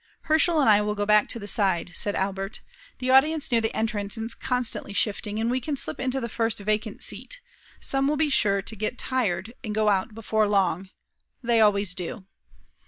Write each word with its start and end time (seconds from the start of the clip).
"Herschel 0.21 0.59
and 0.59 0.67
I 0.67 0.81
will 0.81 0.95
go 0.95 1.05
back 1.05 1.29
to 1.29 1.37
the 1.37 1.45
side," 1.47 1.91
said 1.93 2.15
Albert. 2.15 2.59
"The 2.97 3.11
audience 3.11 3.51
near 3.51 3.61
the 3.61 3.71
entrance 3.75 4.17
is 4.17 4.33
constantly 4.33 4.93
shifting, 4.93 5.39
and 5.39 5.51
we 5.51 5.59
can 5.61 5.77
slip 5.77 5.99
into 5.99 6.19
the 6.19 6.27
first 6.27 6.57
vacant 6.57 7.03
seat; 7.03 7.39
some 7.79 8.07
will 8.07 8.17
be 8.17 8.31
sure 8.31 8.63
to 8.63 8.75
get 8.75 8.97
tired 8.97 9.53
and 9.63 9.75
go 9.75 9.89
out 9.89 10.15
before 10.15 10.47
long. 10.47 10.89
They 11.43 11.61
always 11.61 11.93
do." 11.93 12.25